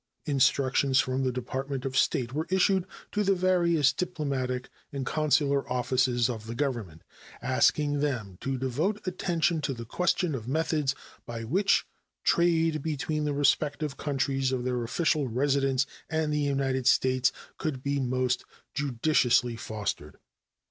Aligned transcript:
Instructions 0.25 0.99
from 0.99 1.23
the 1.23 1.31
Department 1.31 1.85
of 1.85 1.95
State 1.95 2.33
were 2.33 2.47
issued 2.49 2.87
to 3.11 3.23
the 3.23 3.35
various 3.35 3.93
diplomatic 3.93 4.71
and 4.91 5.05
consular 5.05 5.71
officers 5.71 6.27
of 6.27 6.47
the 6.47 6.55
Government, 6.55 7.03
asking 7.39 7.99
them 7.99 8.39
to 8.41 8.57
devote 8.57 9.05
attention 9.05 9.61
to 9.61 9.75
the 9.75 9.85
question 9.85 10.33
of 10.33 10.47
methods 10.47 10.95
by 11.27 11.43
which 11.43 11.85
trade 12.23 12.81
between 12.81 13.25
the 13.25 13.33
respective 13.35 13.95
countries 13.95 14.51
of 14.51 14.63
their 14.63 14.83
official 14.83 15.27
residence 15.27 15.85
and 16.09 16.33
the 16.33 16.39
United 16.39 16.87
States 16.87 17.31
could 17.59 17.83
be 17.83 17.99
most 17.99 18.43
judiciously 18.73 19.55
fostered. 19.55 20.17